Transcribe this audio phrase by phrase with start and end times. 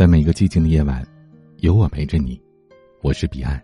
[0.00, 1.06] 在每个寂静的夜晚，
[1.58, 2.40] 有我陪着你。
[3.02, 3.62] 我是彼岸。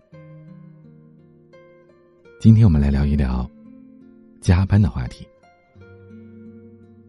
[2.39, 3.51] 今天我们来聊一聊
[4.39, 5.27] 加班的话题。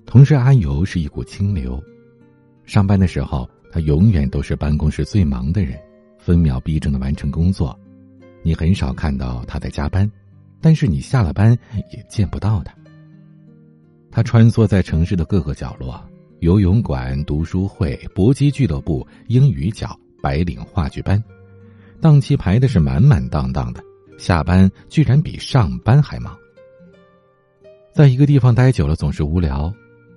[0.05, 1.77] 同事阿尤是一股清流，
[2.63, 5.77] 上班的时候他永远都是办公室最忙的人，
[6.17, 7.77] 分秒必争的完成工作。
[8.43, 10.09] 你很少看到他在加班，
[10.61, 11.51] 但是你下了班
[11.91, 12.73] 也见不到他。
[14.09, 16.01] 他穿梭在城市的各个角落。
[16.39, 21.21] 游泳馆、读书会、搏击俱乐部、英语角、白领话剧班，
[21.99, 23.83] 档期排的是满满当当的。
[24.19, 26.37] 下班居然比上班还忙。
[27.91, 29.73] 在一个地方待久了总是无聊，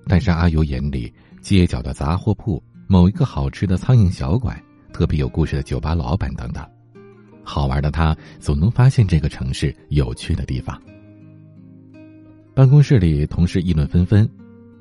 [0.07, 1.11] 但是阿尤眼里，
[1.41, 6.63] 街角的杂货铺、某一个好吃的苍蝇小馆、特别有故事的酒吧老板等等，
[7.43, 10.79] 好玩的他总能发现这个城市有趣的地方。
[12.53, 14.29] 办公室里，同事议论纷纷，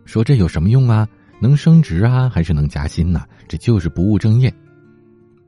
[0.04, 1.08] 说这有什么用啊？
[1.40, 3.26] 能升职啊，还是能加薪呢？
[3.48, 4.54] 这就是不务正业。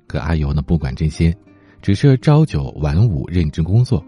[0.08, 1.36] 可阿尤呢，不管这些，
[1.82, 4.04] 只是朝九晚五认真工作，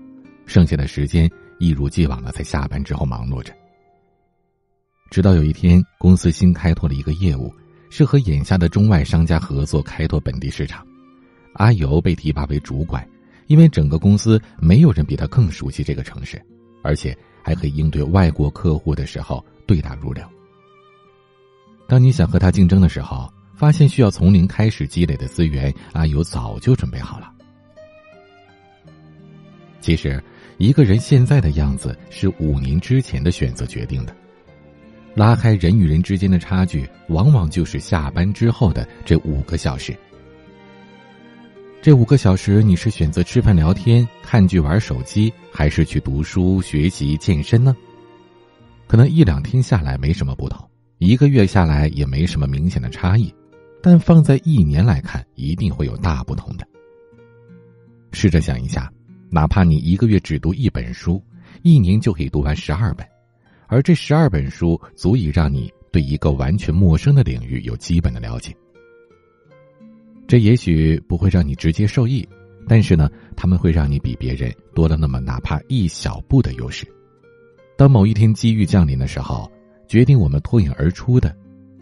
[0.45, 3.53] 剩下的时间一如既往的在下班之后忙碌着。
[5.09, 7.53] 直到有一天，公司新开拓了一个业务，
[7.89, 10.85] 是和眼下的中外商家合作开拓本地市场。
[11.53, 13.07] 阿尤被提拔为主管，
[13.47, 16.41] 因为整个公司没有人比他更熟悉这个城市，
[16.81, 20.23] 而且还可以应对外国客户的时候对答如流。
[21.93, 27.31] 当你想和他竞争的时候，发现需要从零开始积累的资源，阿尤早就准备好了。
[29.79, 30.19] 其实，
[30.57, 34.15] 一个人现在的样子是五年之前的选择决定的。
[35.13, 39.95] 拉开人与人之间的差距，往往就是下班之后的这五个小时。
[41.79, 47.77] 这五个小时，你是选择吃饭、聊天、看剧、玩手机，还是去读书、学习、健身呢？
[48.87, 50.67] 可能一两天下来没什么不同。
[51.03, 53.29] 一个月下来也没什么明显的差异，
[53.81, 56.65] 但放在一年来看，一定会有大不同的。
[58.13, 58.89] 试着想一下，
[59.29, 61.21] 哪怕你一个月只读一本书，
[61.61, 63.05] 一年就可以读完十二本，
[63.67, 68.55] 而这十二本书足以让你对一个完全陌生的领域有基本的了解。
[70.25, 72.25] 这也许不会让你直接受益，
[72.65, 76.87] 但是呢，他们会让你比别人多了那么哪怕一小步的优势。
[77.77, 79.51] 当某一天机遇降临的时候。
[79.87, 81.35] 决定我们脱颖而出的，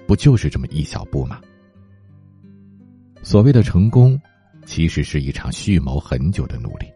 [0.08, 1.40] 不就是这么一小步吗？
[3.24, 4.20] 所谓的成功，
[4.66, 6.88] 其实是一场蓄谋很久的努力。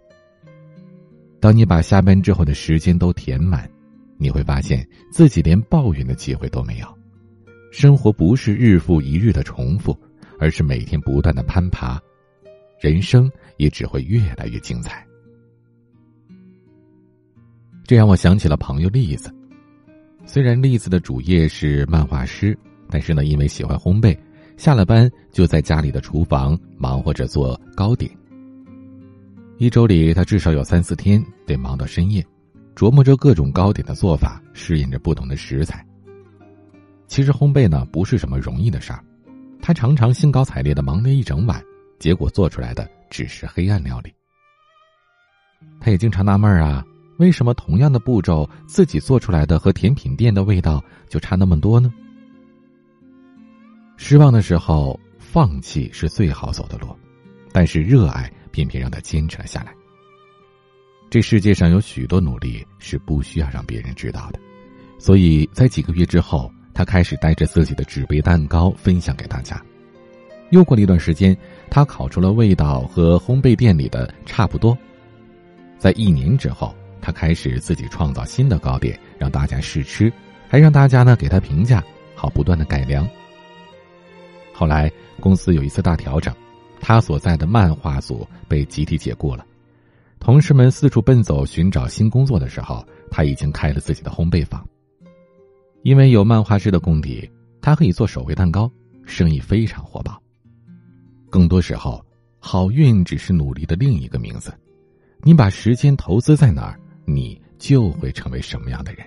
[1.39, 3.69] 当你把下班之后的时间都填满，
[4.17, 6.97] 你会发现自己连抱怨的机会都没有。
[7.71, 9.95] 生活不是日复一日的重复，
[10.39, 12.01] 而是每天不断的攀爬，
[12.79, 15.05] 人生也只会越来越精彩。
[17.83, 19.31] 这让我想起了朋友例子。
[20.25, 22.57] 虽然栗子的主业是漫画师，
[22.89, 24.17] 但是呢，因为喜欢烘焙，
[24.57, 28.11] 下了班就在家里的厨房忙活着做糕点。
[29.57, 32.25] 一周里，他至少有三四天得忙到深夜，
[32.75, 35.85] 琢磨着各种糕点的做法，试验着不同的食材。
[37.07, 39.01] 其实烘焙呢不是什么容易的事儿，
[39.61, 41.63] 他常常兴高采烈的忙了一整晚，
[41.99, 44.11] 结果做出来的只是黑暗料理。
[45.79, 46.83] 他也经常纳闷啊。
[47.17, 51.93] 为什么同样的步骤，自己做出来的和甜品店的味道就差那么多呢？
[53.95, 56.93] 失望的时候，放弃是最好走的路，
[57.53, 59.73] 但是热爱偏偏让他坚持了下来。
[61.09, 64.39] 这世界上有许多努力是不需要让别人知道的，
[64.99, 69.63] 所以在几个月之后，他开始带着自己的纸杯蛋糕分享给大家。
[70.49, 71.35] 又过了一段时间，
[71.69, 74.77] 他烤出了味道和烘焙店里的差不多。
[75.77, 76.75] 在一年之后。
[77.05, 80.11] 他开始自己创造新的糕点，让大家试吃，
[80.49, 81.83] 还让大家呢给他评价，
[82.15, 83.07] 好不断的改良。
[84.51, 86.33] 后来公司有一次大调整，
[86.81, 89.45] 他所在的漫画组被集体解雇了，
[90.19, 94.67] 同事们四处奔走寻找新工作的时候，他已经开了自己的烘焙坊。
[95.83, 97.29] 因为有漫画师的功底，
[97.61, 98.67] 他可以做手绘蛋糕，
[99.05, 100.19] 生意非常火爆。
[101.29, 102.03] 更多时候，
[102.39, 104.51] 好运只是努力的另一个名字。
[105.21, 106.79] 你把时间投资在哪儿？
[107.05, 109.05] 你就会成为什么样的人？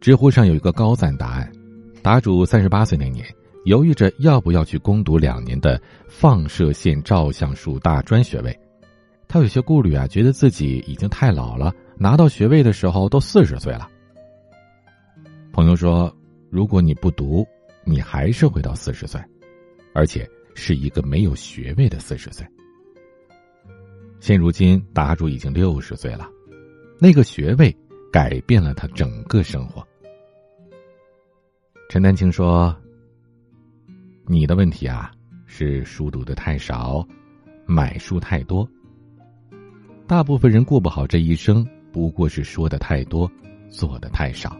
[0.00, 1.52] 知乎上有一个高赞答案：
[2.02, 3.26] 答主三十八岁那年，
[3.64, 8.58] 犹豫着要不要去攻读两年的放射线照相术大专学位。
[9.26, 13.88] 他有些顾虑啊，觉得自己已经太老了，拿到学位的时候都四十岁了。
[15.52, 16.14] 朋友说
[16.48, 17.46] ：“如果你不读，
[17.84, 19.20] 你还是会到四十岁，
[19.92, 22.46] 而且是一个没有学位的四十岁。”
[24.20, 26.28] 现如今，答主已经六十岁了，
[26.98, 27.74] 那个学位
[28.12, 29.86] 改变了他整个生活。
[31.88, 32.76] 陈丹青说
[34.26, 35.10] ：“你的问题啊，
[35.46, 37.06] 是书读的太少，
[37.64, 38.68] 买书太多。
[40.06, 43.30] 大部分人过不好这一生，不过是说的太多，
[43.70, 44.58] 做的太少。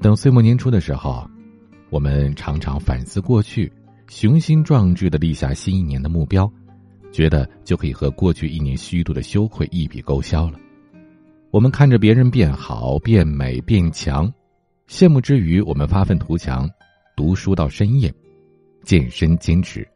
[0.00, 1.28] 等岁末年初的时候，
[1.90, 3.72] 我们常常反思过去，
[4.08, 6.52] 雄心壮志的立下新一年的目标，
[7.16, 10.60] 觉得就可以和过去一年虚度的羞愧一笔勾销了。
[11.50, 14.30] 我们看着别人变好、变美、变强，
[14.86, 16.68] 羡慕之余，我们发愤图强，
[17.16, 18.12] 读书到深夜，
[18.84, 19.88] 健身坚持。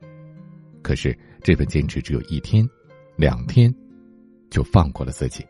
[0.81, 2.67] 可是这份坚持只有一天、
[3.17, 3.71] 两天，
[4.49, 5.45] 就放过了自己。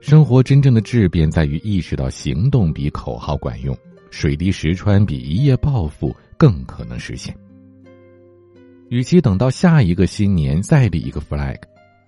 [0.00, 3.78] 生活真正的质变在于意识到行动比口号管用，
[4.10, 7.32] 水滴石穿比一夜暴富更可能实现。
[8.88, 11.58] 与其等到下一个新年再立一个 flag，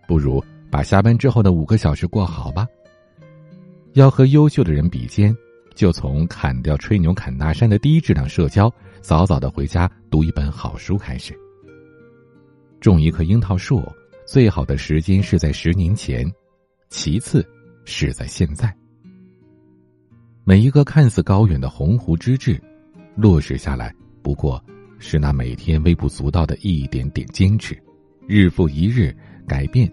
[0.07, 2.67] 不如把下班之后的五个小时过好吧。
[3.95, 5.35] 要和优秀的人比肩，
[5.75, 11.35] 就从砍掉吹牛侃大山的低质量社交，早早的回家读一本好书开始。
[12.81, 13.83] 种一棵樱桃树，
[14.27, 16.31] 最好的时间是在十年前，
[16.89, 17.47] 其次。
[17.91, 18.71] 是在现在，
[20.45, 22.61] 每一个看似高远的鸿鹄之志，
[23.17, 24.63] 落实下来，不过
[24.99, 27.77] 是那每天微不足道的一点点坚持，
[28.27, 29.17] 日复一日，
[29.47, 29.91] 改变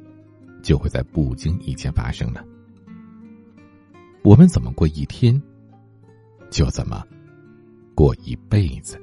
[0.64, 2.44] 就会在不经意间发生了。
[4.24, 5.40] 我们怎么过一天，
[6.50, 7.06] 就怎么
[7.94, 9.00] 过一辈子。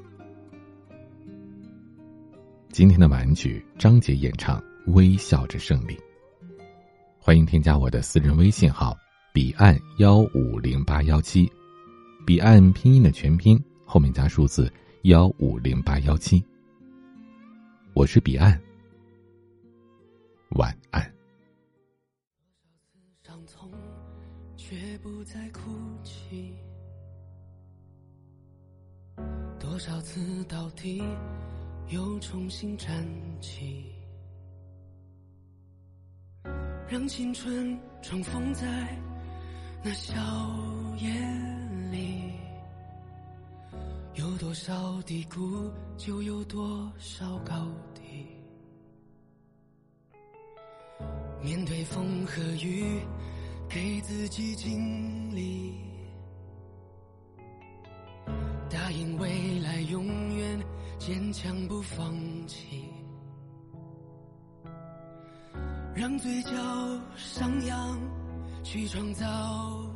[2.70, 4.58] 今天的玩具，张杰演唱
[4.92, 5.94] 《微笑着胜利》。
[7.18, 8.96] 欢迎添加我的私人微信号
[9.32, 11.48] “彼岸幺五零八幺七”，
[12.26, 14.72] 彼岸拼音的全拼后面加数字
[15.02, 16.40] 幺五零八幺七。
[17.92, 18.56] 我是彼岸，
[20.50, 21.12] 晚安。
[29.58, 31.02] 多少次倒地，
[31.88, 33.04] 又重新站
[33.40, 33.92] 起。
[36.88, 38.96] 让青春重逢在
[39.82, 40.14] 那笑
[40.98, 42.31] 颜里，
[44.14, 48.26] 有多少低谷，就有多少高低。
[51.42, 53.00] 面对风和雨，
[53.70, 55.74] 给自己经历，
[58.68, 60.06] 答应未来永
[60.36, 60.60] 远
[60.98, 62.14] 坚强不放
[62.46, 62.84] 弃。
[65.94, 66.50] 让嘴角
[67.16, 67.98] 上扬，
[68.62, 69.26] 去创造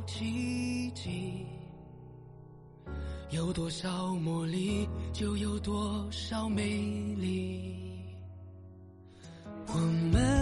[0.07, 1.45] 奇迹。
[3.29, 6.63] 有多少魔力，就有多少美
[7.17, 7.75] 丽。
[9.67, 9.73] 我
[10.13, 10.36] 们。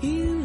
[0.00, 0.37] You